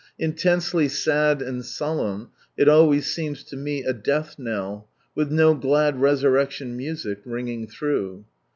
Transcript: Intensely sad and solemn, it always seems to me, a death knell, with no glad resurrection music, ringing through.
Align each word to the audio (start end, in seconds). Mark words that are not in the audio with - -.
Intensely 0.17 0.87
sad 0.87 1.43
and 1.43 1.63
solemn, 1.63 2.29
it 2.57 2.67
always 2.67 3.05
seems 3.13 3.43
to 3.43 3.55
me, 3.55 3.83
a 3.83 3.93
death 3.93 4.39
knell, 4.39 4.87
with 5.13 5.29
no 5.31 5.53
glad 5.53 6.01
resurrection 6.01 6.75
music, 6.75 7.19
ringing 7.23 7.67
through. 7.67 8.25